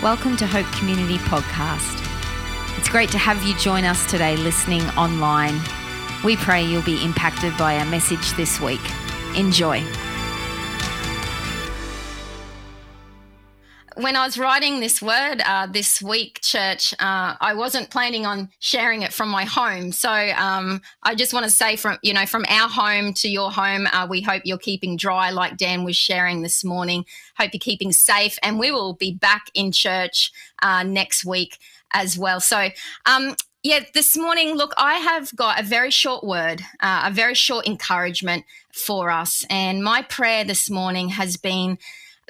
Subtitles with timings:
[0.00, 2.06] Welcome to Hope Community Podcast.
[2.78, 5.60] It's great to have you join us today listening online.
[6.22, 8.80] We pray you'll be impacted by our message this week.
[9.34, 9.84] Enjoy.
[13.98, 18.48] When I was writing this word uh, this week, church, uh, I wasn't planning on
[18.60, 19.90] sharing it from my home.
[19.90, 23.50] So um, I just want to say from you know from our home to your
[23.50, 27.04] home, uh, we hope you're keeping dry, like Dan was sharing this morning.
[27.36, 31.58] Hope you're keeping safe, and we will be back in church uh, next week
[31.92, 32.40] as well.
[32.40, 32.68] So.
[33.06, 37.34] Um, yeah, this morning, look, I have got a very short word, uh, a very
[37.34, 39.44] short encouragement for us.
[39.50, 41.76] And my prayer this morning has been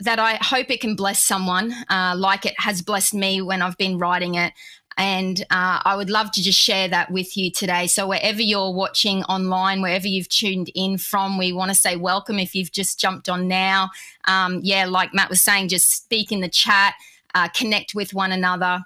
[0.00, 3.76] that I hope it can bless someone uh, like it has blessed me when I've
[3.76, 4.52] been writing it.
[4.96, 7.86] And uh, I would love to just share that with you today.
[7.86, 12.40] So, wherever you're watching online, wherever you've tuned in from, we want to say welcome
[12.40, 13.90] if you've just jumped on now.
[14.24, 16.94] Um, yeah, like Matt was saying, just speak in the chat,
[17.36, 18.80] uh, connect with one another.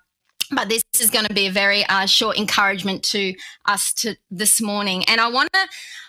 [0.51, 4.61] But this is going to be a very uh, short encouragement to us to this
[4.61, 5.67] morning, and I want to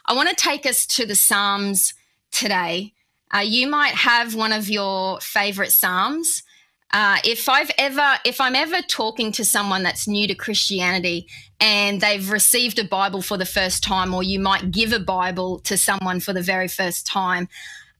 [0.07, 1.93] I want to take us to the Psalms
[2.29, 2.93] today.
[3.33, 6.43] Uh, you might have one of your favorite Psalms.
[6.91, 11.27] Uh, if I've ever, if I'm ever talking to someone that's new to Christianity
[11.59, 15.59] and they've received a Bible for the first time, or you might give a Bible
[15.61, 17.49] to someone for the very first time,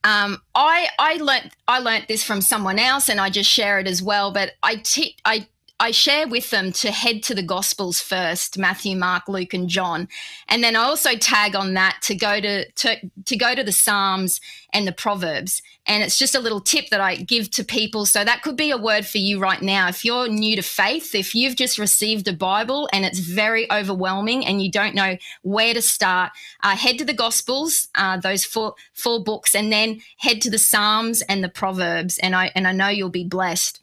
[0.04, 3.88] um, I I learnt I learnt this from someone else, and I just share it
[3.88, 4.32] as well.
[4.32, 4.84] But I
[5.26, 5.48] I
[5.80, 10.08] I share with them to head to the Gospels first, Matthew, Mark, Luke, and John,
[10.48, 13.72] and then I also tag on that to go to, to to go to the
[13.72, 14.40] Psalms
[14.72, 15.62] and the Proverbs.
[15.86, 18.06] And it's just a little tip that I give to people.
[18.06, 19.90] So that could be a word for you right now.
[19.90, 24.46] If you're new to faith, if you've just received a Bible and it's very overwhelming
[24.46, 26.32] and you don't know where to start,
[26.64, 30.60] uh, head to the Gospels, uh, those four four books, and then head to the
[30.60, 32.18] Psalms and the Proverbs.
[32.20, 33.83] And I and I know you'll be blessed.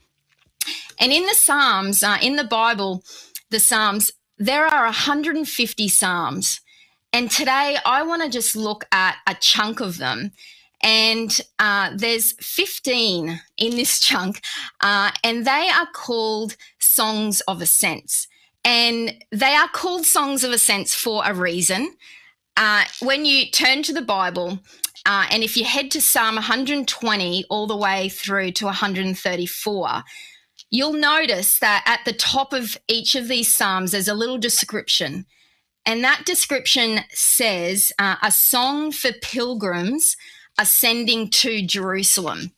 [0.99, 3.03] And in the Psalms, uh, in the Bible,
[3.51, 6.61] the Psalms, there are 150 Psalms.
[7.13, 10.33] And today I want to just look at a chunk of them.
[10.83, 14.41] And uh, there's 15 in this chunk,
[14.81, 18.29] uh, and they are called Songs of Ascents.
[18.65, 21.97] And they are called Songs of Ascents for a reason.
[22.57, 24.61] Uh, when you turn to the Bible,
[25.07, 30.03] uh, and if you head to Psalm 120 all the way through to 134,
[30.71, 35.27] you'll notice that at the top of each of these Psalms, there's a little description.
[35.85, 40.17] And that description says uh, a song for pilgrims
[40.59, 42.53] ascending to Jerusalem.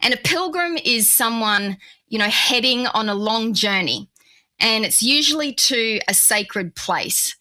[0.00, 1.76] And a pilgrim is someone,
[2.08, 4.08] you know, heading on a long journey.
[4.58, 7.36] And it's usually to a sacred place.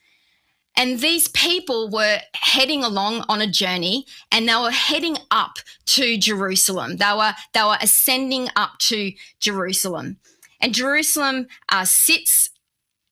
[0.79, 5.57] And these people were heading along on a journey and they were heading up
[5.87, 6.95] to Jerusalem.
[6.95, 10.19] They were, they were ascending up to Jerusalem.
[10.61, 12.51] And Jerusalem uh, sits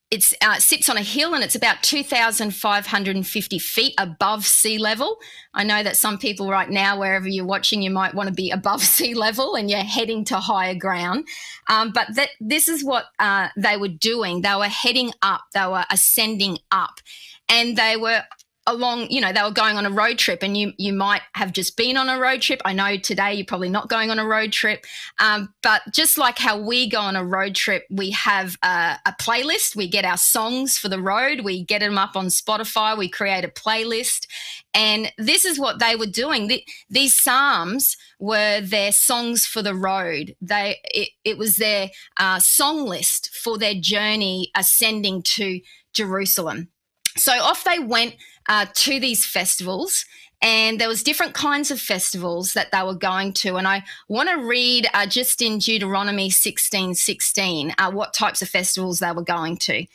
[0.09, 5.17] it uh, sits on a hill and it's about 2,550 feet above sea level.
[5.53, 8.49] I know that some people right now, wherever you're watching, you might want to be
[8.49, 11.27] above sea level and you're heading to higher ground.
[11.67, 12.07] Um, but
[12.39, 14.41] this is what uh, they were doing.
[14.41, 17.01] They were heading up, they were ascending up
[17.49, 18.23] and they were
[18.67, 21.51] along you know they were going on a road trip and you you might have
[21.51, 22.61] just been on a road trip.
[22.65, 24.85] I know today you're probably not going on a road trip.
[25.19, 29.13] Um, but just like how we go on a road trip we have a, a,
[29.19, 29.75] playlist.
[29.75, 31.41] We get our songs for the road.
[31.41, 32.97] We get them up on spotify.
[32.97, 34.27] We create a playlist.
[34.73, 36.47] And this is what they were doing.
[36.47, 40.35] The, these psalms were their songs for the road.
[40.41, 45.59] They it, it was their uh, song list for their journey ascending to
[45.93, 46.69] jerusalem.
[47.15, 48.15] So off they went
[48.47, 50.05] uh, to these festivals
[50.41, 54.29] and there was different kinds of festivals that they were going to and i want
[54.29, 59.23] to read uh, just in deuteronomy 16 16 uh, what types of festivals they were
[59.23, 59.85] going to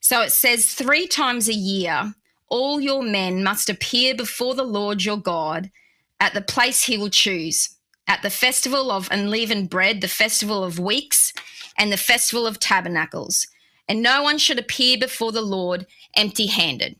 [0.00, 2.14] so it says three times a year
[2.48, 5.70] all your men must appear before the lord your god
[6.18, 7.76] at the place he will choose
[8.08, 11.32] at the festival of unleavened bread the festival of weeks
[11.76, 13.46] and the festival of tabernacles
[13.90, 15.84] and no one should appear before the lord
[16.14, 16.99] empty handed.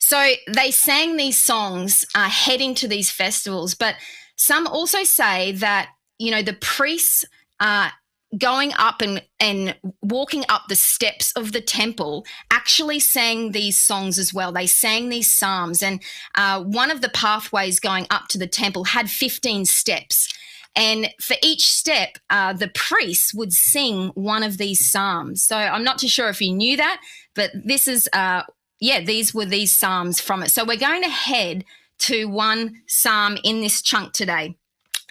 [0.00, 3.94] So they sang these songs uh, heading to these festivals, but
[4.36, 7.24] some also say that, you know, the priests
[7.60, 7.90] uh,
[8.38, 14.18] going up and, and walking up the steps of the temple actually sang these songs
[14.18, 14.52] as well.
[14.52, 16.02] They sang these psalms, and
[16.34, 20.32] uh, one of the pathways going up to the temple had 15 steps.
[20.76, 25.42] And for each step, uh, the priests would sing one of these psalms.
[25.42, 27.00] So I'm not too sure if you knew that,
[27.34, 28.44] but this is, uh,
[28.80, 30.50] yeah, these were these psalms from it.
[30.50, 31.64] So we're going to head
[32.00, 34.56] to one psalm in this chunk today.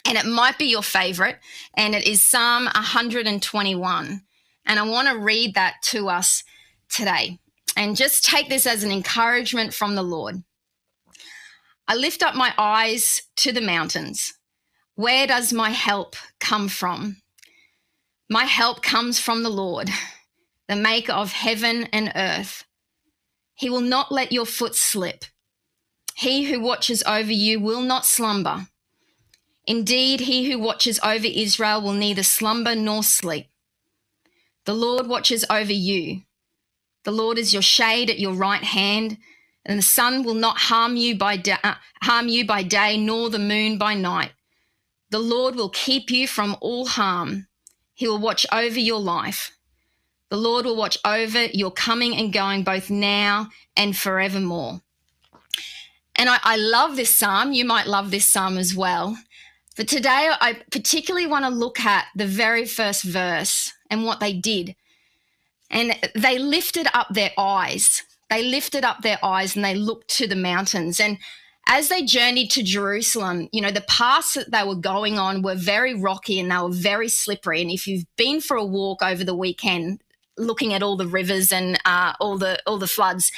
[0.05, 1.37] and it might be your favorite,
[1.75, 4.21] and it is Psalm 121.
[4.65, 6.43] And I want to read that to us
[6.89, 7.39] today.
[7.75, 10.43] And just take this as an encouragement from the Lord.
[11.87, 14.33] I lift up my eyes to the mountains.
[14.95, 17.21] Where does my help come from?
[18.29, 19.89] My help comes from the Lord,
[20.67, 22.65] the maker of heaven and earth.
[23.59, 25.25] He will not let your foot slip.
[26.15, 28.67] He who watches over you will not slumber.
[29.67, 33.47] Indeed, he who watches over Israel will neither slumber nor sleep.
[34.65, 36.21] The Lord watches over you.
[37.03, 39.17] The Lord is your shade at your right hand,
[39.65, 43.29] and the sun will not harm you by da- uh, harm you by day, nor
[43.29, 44.31] the moon by night.
[45.11, 47.47] The Lord will keep you from all harm.
[47.93, 49.51] He will watch over your life.
[50.29, 54.81] The Lord will watch over your coming and going both now and forevermore.
[56.15, 57.53] And I, I love this psalm.
[57.53, 59.17] You might love this psalm as well.
[59.75, 64.33] But today, I particularly want to look at the very first verse and what they
[64.33, 64.75] did.
[65.71, 68.03] And they lifted up their eyes.
[68.29, 70.99] They lifted up their eyes and they looked to the mountains.
[70.99, 71.17] And
[71.67, 75.55] as they journeyed to Jerusalem, you know, the paths that they were going on were
[75.55, 77.61] very rocky and they were very slippery.
[77.61, 80.01] And if you've been for a walk over the weekend,
[80.39, 83.31] looking at all the rivers and uh, all the all the floods,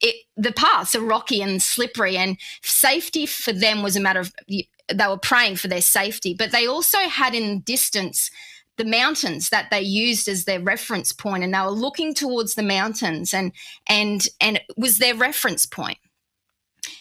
[0.00, 4.32] it, the paths are rocky and slippery, and safety for them was a matter of
[4.48, 6.34] they were praying for their safety.
[6.34, 8.30] But they also had in distance
[8.78, 12.62] the mountains that they used as their reference point, and they were looking towards the
[12.62, 13.52] mountains, and
[13.88, 15.98] and and it was their reference point.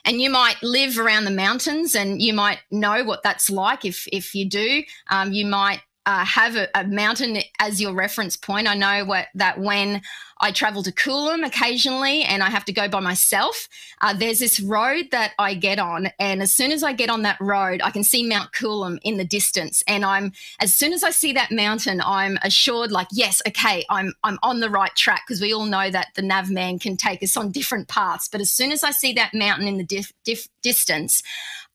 [0.06, 4.08] and you might live around the mountains and you might know what that's like if
[4.12, 8.68] if you do um, you might uh, have a, a, mountain as your reference point.
[8.68, 10.02] I know what, that when
[10.40, 13.70] I travel to Coolum occasionally and I have to go by myself,
[14.02, 17.22] uh, there's this road that I get on, and as soon as I get on
[17.22, 21.04] that road, I can see Mount Coolum in the distance, and I'm as soon as
[21.04, 25.22] I see that mountain, I'm assured like, yes, okay, I'm I'm on the right track.
[25.26, 28.42] Because we all know that the nav man can take us on different paths, but
[28.42, 31.24] as soon as I see that mountain in the dif- dif- distance,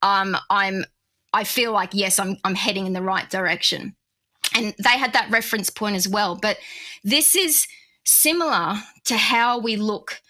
[0.03, 0.85] um, I'm
[1.33, 3.95] I feel like yes, I'm I'm heading in the right direction
[4.55, 6.37] and they had that reference point as well.
[6.37, 6.59] But
[7.05, 7.67] this is
[8.05, 10.21] similar to how we look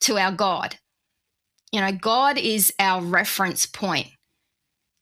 [0.00, 0.76] to our God.
[1.72, 4.08] You know, God is our reference point.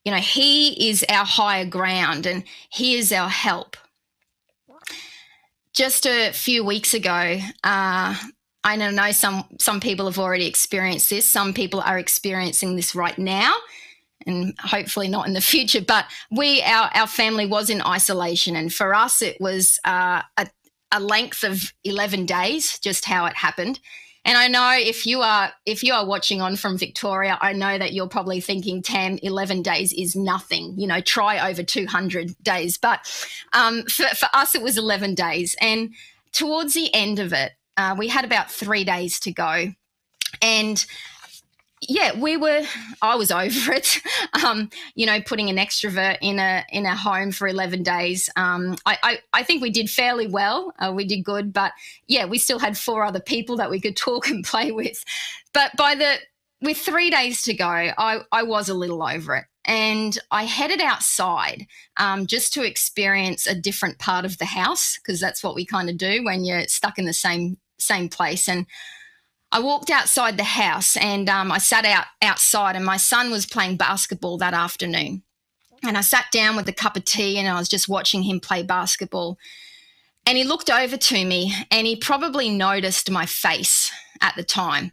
[0.04, 3.76] You know, He is our higher ground and He is our help.
[5.72, 8.16] Just a few weeks ago, uh,
[8.66, 11.28] I know some some people have already experienced this.
[11.28, 13.54] Some people are experiencing this right now
[14.26, 15.80] and hopefully not in the future.
[15.80, 18.56] But we, our, our family was in isolation.
[18.56, 20.46] And for us, it was uh, a,
[20.92, 23.80] a length of 11 days, just how it happened.
[24.24, 27.76] And I know if you are if you are watching on from Victoria, I know
[27.76, 30.74] that you're probably thinking, Tam, 11 days is nothing.
[30.78, 32.78] You know, try over 200 days.
[32.78, 33.00] But
[33.52, 35.54] um, for, for us, it was 11 days.
[35.60, 35.94] And
[36.32, 39.72] towards the end of it, uh, we had about three days to go.
[40.40, 40.84] And
[41.88, 42.62] yeah, we were.
[43.02, 44.00] I was over it.
[44.44, 48.28] Um, you know, putting an extrovert in a in a home for eleven days.
[48.36, 50.72] Um, I, I, I think we did fairly well.
[50.78, 51.72] Uh, we did good, but
[52.06, 55.04] yeah, we still had four other people that we could talk and play with.
[55.52, 56.16] But by the
[56.60, 60.80] with three days to go, I I was a little over it, and I headed
[60.80, 61.66] outside
[61.96, 65.88] um, just to experience a different part of the house because that's what we kind
[65.88, 68.66] of do when you're stuck in the same same place and
[69.54, 73.46] I walked outside the house and um, I sat out outside, and my son was
[73.46, 75.22] playing basketball that afternoon.
[75.84, 78.40] And I sat down with a cup of tea and I was just watching him
[78.40, 79.38] play basketball.
[80.26, 84.90] And he looked over to me and he probably noticed my face at the time.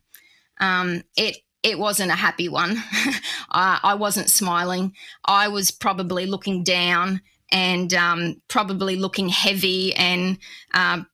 [0.59, 2.83] Um, it it wasn't a happy one.
[3.49, 4.93] I, I, wasn't smiling.
[5.25, 10.39] I was probably looking down and um, probably looking heavy and
[10.73, 11.07] um,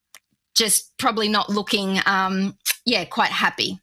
[0.56, 3.82] just probably not looking um, yeah, quite happy.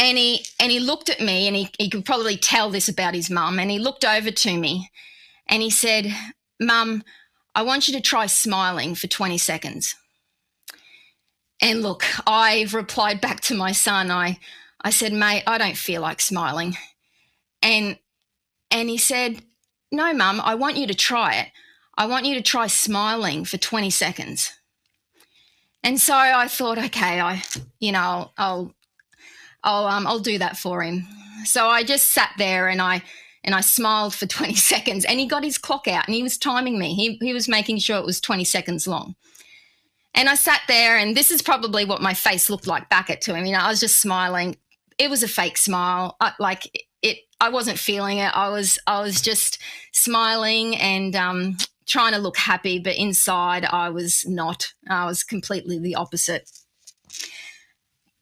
[0.00, 3.14] And he and he looked at me and he, he could probably tell this about
[3.14, 3.60] his mum.
[3.60, 4.90] And he looked over to me
[5.46, 6.12] and he said,
[6.60, 7.04] Mum,
[7.54, 9.94] I want you to try smiling for 20 seconds.
[11.62, 14.40] And look, I've replied back to my son, I
[14.80, 16.76] I said, mate, I don't feel like smiling.
[17.62, 17.96] And
[18.72, 19.40] and he said,
[19.92, 21.48] No, mum, I want you to try it.
[21.96, 24.50] I want you to try smiling for 20 seconds.
[25.84, 27.42] And so I thought, okay, I,
[27.78, 28.74] you know, I'll,
[29.62, 31.06] I'll, um, I'll do that for him.
[31.44, 33.02] So I just sat there and I,
[33.44, 36.38] and I smiled for 20 seconds and he got his clock out and he was
[36.38, 36.94] timing me.
[36.94, 39.14] He, he was making sure it was 20 seconds long.
[40.14, 43.20] And I sat there and this is probably what my face looked like back at
[43.22, 43.44] to him.
[43.44, 44.56] You know, I was just smiling.
[44.96, 46.16] It was a fake smile.
[46.18, 48.34] I, like it, I wasn't feeling it.
[48.34, 49.58] I was I was just
[49.92, 54.72] smiling and um, trying to look happy, but inside I was not.
[54.88, 56.50] I was completely the opposite.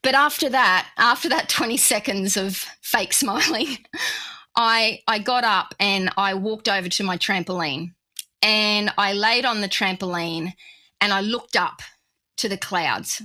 [0.02, 3.78] But after that, after that 20 seconds of fake smiling,
[4.56, 7.94] I I got up and I walked over to my trampoline
[8.42, 10.52] and I laid on the trampoline
[11.00, 11.80] and I looked up
[12.38, 13.22] to the clouds.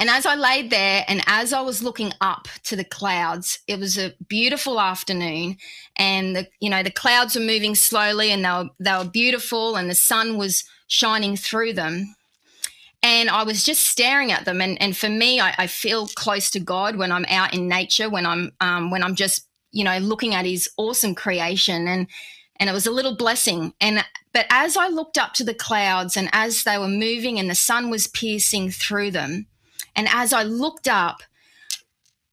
[0.00, 3.78] And as I laid there and as I was looking up to the clouds, it
[3.78, 5.58] was a beautiful afternoon
[5.94, 9.76] and the you know the clouds were moving slowly and they were they were beautiful
[9.76, 12.14] and the sun was shining through them.
[13.02, 14.60] And I was just staring at them.
[14.60, 18.10] And, and for me, I, I feel close to God when I'm out in nature,
[18.10, 21.86] when I'm um, when I'm just you know looking at His awesome creation.
[21.86, 22.06] And
[22.58, 23.74] and it was a little blessing.
[23.82, 24.02] And
[24.32, 27.54] but as I looked up to the clouds and as they were moving and the
[27.54, 29.46] sun was piercing through them,
[29.96, 31.22] and as I looked up,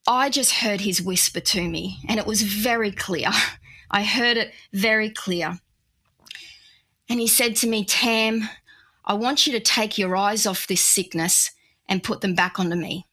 [0.08, 3.30] I just heard his whisper to me, and it was very clear.
[3.92, 5.60] I heard it very clear.
[7.10, 8.50] And he said to me, Tam,
[9.06, 11.52] I want you to take your eyes off this sickness
[11.88, 13.06] and put them back onto me.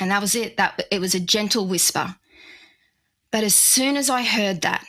[0.00, 0.56] And that was it.
[0.56, 2.16] That it was a gentle whisper.
[3.32, 4.84] But as soon as I heard that,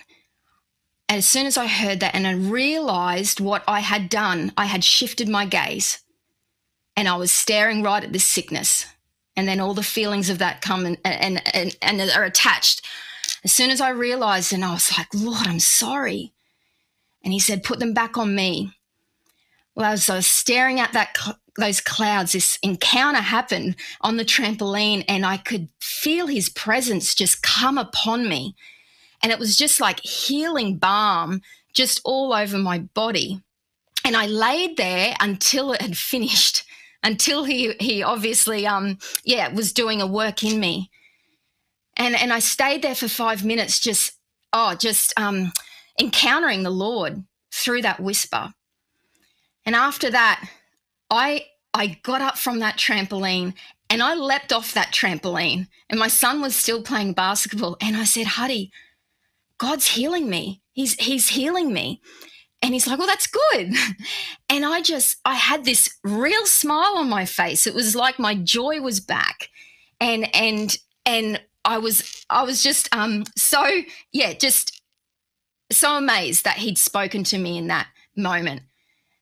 [1.10, 4.84] as soon as I heard that and I realized what I had done, I had
[4.84, 6.04] shifted my gaze
[6.96, 8.86] and I was staring right at this sickness.
[9.38, 12.86] And then all the feelings of that come and, and, and, and are attached.
[13.44, 16.32] As soon as I realized, and I was like, Lord, I'm sorry.
[17.24, 18.72] And he said, put them back on me.
[19.76, 21.18] Well, as I was staring at that
[21.58, 27.42] those clouds, this encounter happened on the trampoline, and I could feel his presence just
[27.42, 28.56] come upon me.
[29.22, 31.42] And it was just like healing balm
[31.74, 33.42] just all over my body.
[34.04, 36.64] And I laid there until it had finished,
[37.06, 40.90] until he he obviously um yeah was doing a work in me.
[41.96, 44.14] And and I stayed there for five minutes, just
[44.52, 45.54] oh, just um
[46.00, 48.54] encountering the Lord through that whisper.
[49.66, 50.50] And after that,
[51.10, 53.54] I I got up from that trampoline
[53.90, 55.68] and I leapt off that trampoline.
[55.90, 57.78] And my son was still playing basketball.
[57.80, 58.72] And I said, Huddy,
[59.58, 60.62] God's healing me.
[60.74, 62.02] He's he's healing me.
[62.66, 63.74] And he's like, well, that's good.
[64.48, 67.68] And I just, I had this real smile on my face.
[67.68, 69.50] It was like my joy was back.
[70.00, 73.66] And, and, and I was, I was just, um, so,
[74.14, 74.82] yeah, just
[75.72, 78.62] so amazed that he'd spoken to me in that moment.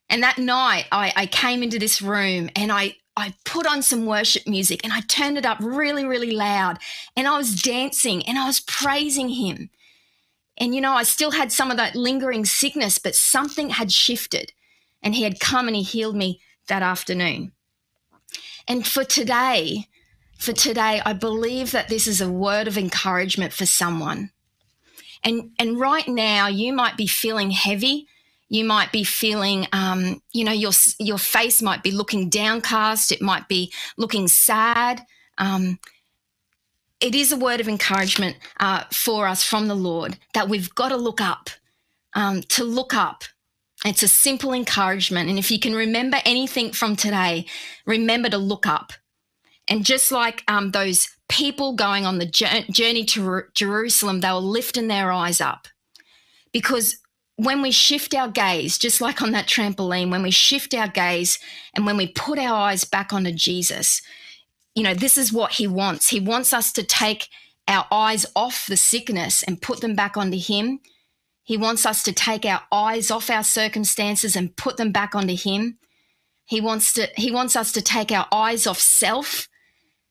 [0.08, 4.06] And that night I, I came into this room and I, I put on some
[4.06, 6.78] worship music and I turned it up really, really loud.
[7.16, 9.70] And I was dancing and I was praising him.
[10.56, 14.52] And, you know, I still had some of that lingering sickness, but something had shifted.
[15.02, 17.52] And he had come and he healed me that afternoon.
[18.66, 19.88] And for today,
[20.38, 24.30] for today, I believe that this is a word of encouragement for someone.
[25.22, 28.06] And, and right now, you might be feeling heavy.
[28.48, 33.10] You might be feeling, um, you know, your, your face might be looking downcast.
[33.10, 35.04] It might be looking sad.
[35.38, 35.78] Um,
[37.04, 40.88] it is a word of encouragement uh, for us from the Lord that we've got
[40.88, 41.50] to look up,
[42.14, 43.24] um, to look up.
[43.84, 45.28] It's a simple encouragement.
[45.28, 47.44] And if you can remember anything from today,
[47.84, 48.94] remember to look up.
[49.68, 54.88] And just like um, those people going on the journey to Jerusalem, they were lifting
[54.88, 55.68] their eyes up.
[56.52, 56.96] Because
[57.36, 61.38] when we shift our gaze, just like on that trampoline, when we shift our gaze
[61.74, 64.00] and when we put our eyes back onto Jesus,
[64.74, 66.08] you know, this is what he wants.
[66.08, 67.28] He wants us to take
[67.68, 70.80] our eyes off the sickness and put them back onto him.
[71.44, 75.36] He wants us to take our eyes off our circumstances and put them back onto
[75.36, 75.78] him.
[76.46, 79.48] He wants to he wants us to take our eyes off self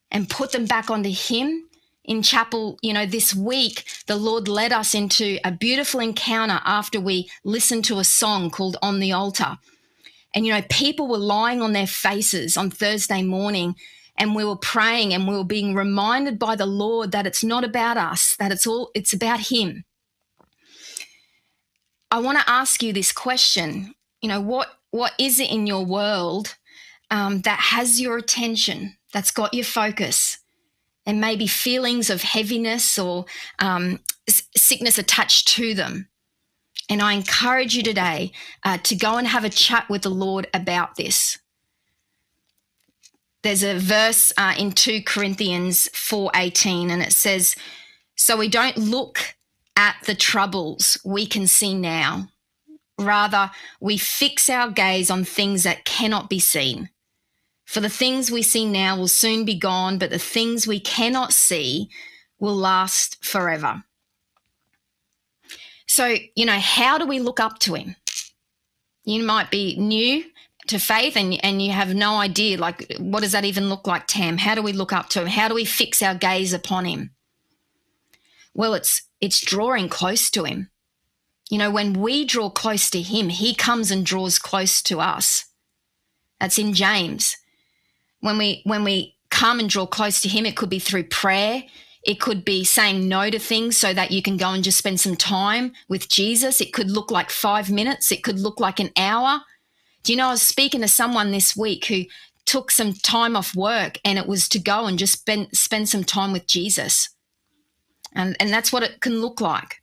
[0.10, 1.67] and put them back onto him.
[2.05, 7.00] In chapel, you know, this week the Lord led us into a beautiful encounter after
[7.00, 9.58] we listened to a song called On the Altar.
[10.36, 13.75] And you know, people were lying on their faces on Thursday morning
[14.17, 17.63] and we were praying and we were being reminded by the Lord that it's not
[17.63, 19.86] about us, that it's all it's about him.
[22.12, 23.96] I want to ask you this question.
[24.22, 26.55] You know, what what is it in your world
[27.10, 30.38] um, that has your attention, that's got your focus,
[31.05, 33.25] and maybe feelings of heaviness or
[33.60, 34.00] um,
[34.55, 36.10] sickness attached to them?
[36.89, 40.48] And I encourage you today uh, to go and have a chat with the Lord
[40.53, 41.39] about this
[43.43, 47.55] there's a verse uh, in 2 Corinthians 4:18 and it says
[48.15, 49.35] so we don't look
[49.75, 52.27] at the troubles we can see now
[53.00, 56.89] rather we fix our gaze on things that cannot be seen
[57.65, 61.33] for the things we see now will soon be gone but the things we cannot
[61.33, 61.89] see
[62.43, 63.83] will last forever.
[65.88, 67.95] So, you know, how do we look up to him?
[69.05, 70.25] You might be new
[70.67, 74.08] to faith and, and you have no idea, like, what does that even look like,
[74.08, 74.38] Tam?
[74.38, 75.27] How do we look up to him?
[75.27, 77.12] How do we fix our gaze upon him?
[78.53, 80.70] Well, it's it's drawing close to him.
[81.50, 85.46] You know, when we draw close to him, he comes and draws close to us.
[86.39, 87.38] That's in James.
[88.20, 91.63] When we when we come and draw close to him, it could be through prayer,
[92.03, 95.00] it could be saying no to things so that you can go and just spend
[95.00, 96.62] some time with Jesus.
[96.62, 99.41] It could look like five minutes, it could look like an hour.
[100.03, 102.03] Do you know, I was speaking to someone this week who
[102.45, 106.03] took some time off work and it was to go and just spend, spend some
[106.03, 107.10] time with Jesus.
[108.13, 109.81] And, and that's what it can look like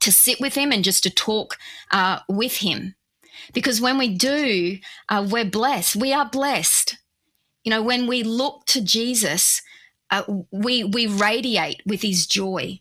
[0.00, 1.56] to sit with him and just to talk
[1.90, 2.94] uh, with him.
[3.54, 4.78] Because when we do,
[5.08, 5.96] uh, we're blessed.
[5.96, 6.96] We are blessed.
[7.64, 9.62] You know, when we look to Jesus,
[10.10, 12.80] uh, we we radiate with his joy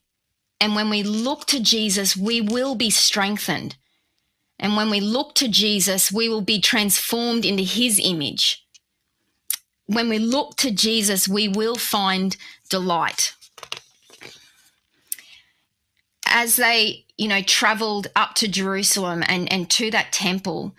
[0.60, 3.76] and when we look to jesus we will be strengthened
[4.60, 8.66] and when we look to jesus we will be transformed into his image
[9.86, 12.38] when we look to jesus we will find
[12.70, 13.34] delight
[16.28, 20.76] as they you know traveled up to jerusalem and and to that temple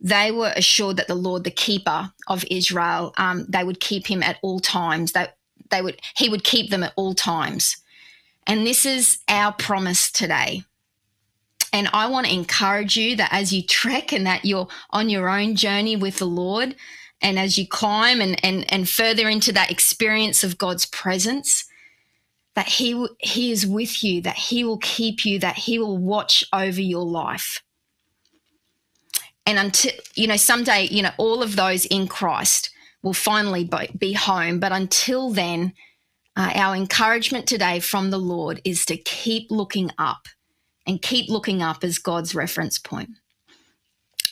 [0.00, 4.22] they were assured that the lord the keeper of israel um, they would keep him
[4.22, 5.36] at all times that
[5.70, 7.76] they would he would keep them at all times.
[8.46, 10.64] And this is our promise today.
[11.74, 15.28] And I want to encourage you that as you trek and that you're on your
[15.28, 16.76] own journey with the Lord,
[17.20, 21.64] and as you climb and, and, and further into that experience of God's presence,
[22.54, 26.44] that he, he is with you, that He will keep you, that He will watch
[26.52, 27.60] over your life.
[29.44, 32.70] And until, you know, someday, you know, all of those in Christ
[33.02, 34.60] will finally be home.
[34.60, 35.72] But until then,
[36.36, 40.28] uh, our encouragement today from the Lord is to keep looking up
[40.86, 43.10] and keep looking up as God's reference point.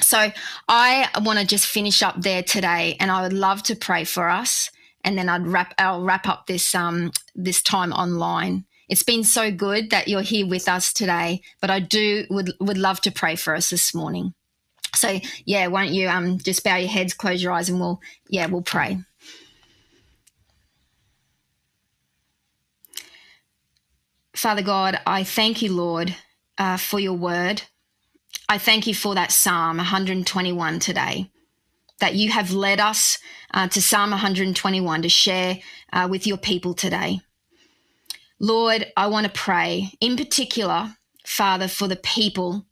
[0.01, 0.31] So
[0.69, 4.29] I want to just finish up there today, and I would love to pray for
[4.29, 4.71] us,
[5.05, 5.75] and then I'd wrap.
[5.79, 8.65] I'll wrap up this um this time online.
[8.89, 12.79] It's been so good that you're here with us today, but I do would would
[12.79, 14.35] love to pray for us this morning.
[14.95, 18.47] So yeah, won't you um just bow your heads, close your eyes, and we'll yeah
[18.47, 18.99] we'll pray.
[24.35, 26.17] Father God, I thank you, Lord,
[26.59, 27.63] uh, for your word.
[28.49, 31.31] I thank you for that Psalm 121 today,
[32.01, 33.19] that you have led us
[33.55, 35.59] uh, to Psalm 121 to share
[35.93, 37.21] uh, with your people today.
[38.39, 42.67] Lord, I want to pray in particular, Father, for the people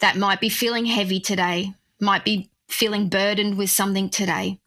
[0.00, 4.60] that might be feeling heavy today, might be feeling burdened with something today.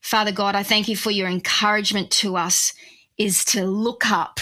[0.00, 2.74] Father God, I thank you for your encouragement to us
[3.16, 4.40] is to look up,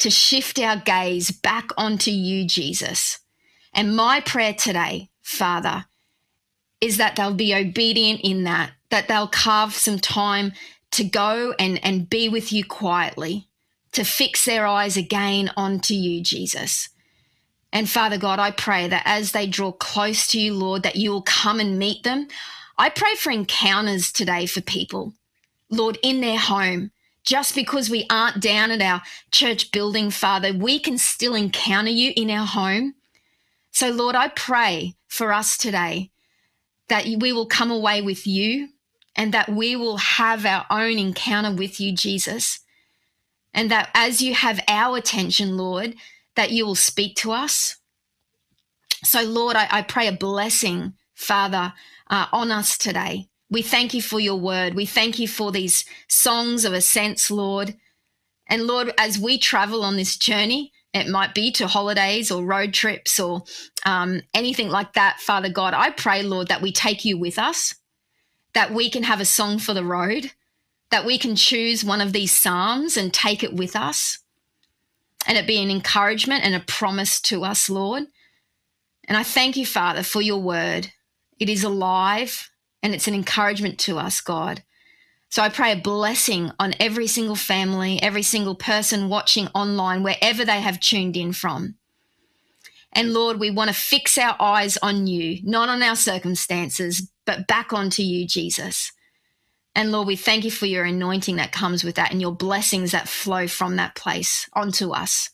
[0.00, 3.18] to shift our gaze back onto you, Jesus.
[3.72, 5.84] And my prayer today, Father,
[6.80, 10.52] is that they'll be obedient in that, that they'll carve some time
[10.92, 13.46] to go and, and be with you quietly,
[13.92, 16.88] to fix their eyes again onto you, Jesus.
[17.70, 21.10] And Father God, I pray that as they draw close to you, Lord, that you
[21.10, 22.26] will come and meet them.
[22.78, 25.12] I pray for encounters today for people,
[25.70, 26.90] Lord, in their home.
[27.30, 32.12] Just because we aren't down at our church building, Father, we can still encounter you
[32.16, 32.94] in our home.
[33.70, 36.10] So, Lord, I pray for us today
[36.88, 38.70] that we will come away with you
[39.14, 42.58] and that we will have our own encounter with you, Jesus.
[43.54, 45.94] And that as you have our attention, Lord,
[46.34, 47.76] that you will speak to us.
[49.04, 51.74] So, Lord, I, I pray a blessing, Father,
[52.08, 53.29] uh, on us today.
[53.50, 54.74] We thank you for your word.
[54.74, 57.76] We thank you for these songs of ascents, Lord.
[58.46, 62.74] And Lord, as we travel on this journey, it might be to holidays or road
[62.74, 63.44] trips or
[63.86, 67.74] um, anything like that, Father God, I pray, Lord, that we take you with us,
[68.54, 70.32] that we can have a song for the road,
[70.90, 74.18] that we can choose one of these Psalms and take it with us
[75.26, 78.04] and it be an encouragement and a promise to us, Lord.
[79.04, 80.92] And I thank you, Father, for your word.
[81.38, 82.49] It is alive
[82.82, 84.62] and it's an encouragement to us, God.
[85.28, 90.44] So I pray a blessing on every single family, every single person watching online, wherever
[90.44, 91.76] they have tuned in from.
[92.92, 97.46] And Lord, we want to fix our eyes on you, not on our circumstances, but
[97.46, 98.90] back onto you, Jesus.
[99.76, 102.90] And Lord, we thank you for your anointing that comes with that and your blessings
[102.90, 105.30] that flow from that place onto us.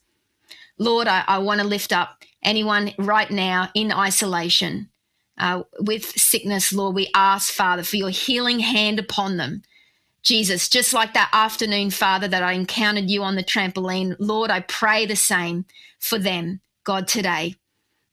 [0.79, 4.91] Lord, I, I want to lift up anyone right now in isolation
[5.39, 6.95] uh, with sickness, Lord.
[6.95, 9.63] We ask, Father, for your healing hand upon them.
[10.23, 14.61] Jesus, just like that afternoon, Father, that I encountered you on the trampoline, Lord, I
[14.61, 15.67] pray the same
[16.01, 17.55] for them, God, today.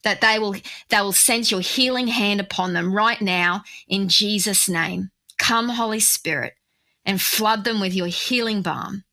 [0.03, 0.55] That they will
[0.89, 5.11] they will sense your healing hand upon them right now in Jesus' name.
[5.37, 6.53] Come, Holy Spirit,
[7.05, 9.05] and flood them with your healing balm.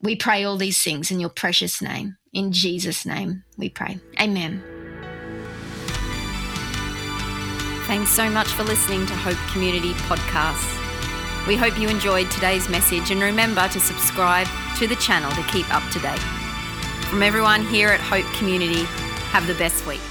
[0.00, 2.16] We pray all these things in your precious name.
[2.32, 3.98] In Jesus' name, we pray.
[4.20, 4.77] Amen.
[7.88, 10.76] Thanks so much for listening to Hope Community Podcasts.
[11.46, 14.46] We hope you enjoyed today's message and remember to subscribe
[14.76, 16.20] to the channel to keep up to date.
[17.08, 18.84] From everyone here at Hope Community,
[19.32, 20.02] have the best week.